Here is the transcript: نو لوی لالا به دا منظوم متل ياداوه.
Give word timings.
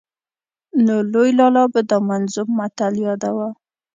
نو 0.85 0.95
لوی 1.11 1.29
لالا 1.39 1.63
به 1.73 1.81
دا 1.89 1.97
منظوم 2.09 2.47
متل 2.57 2.93
ياداوه. 3.07 3.49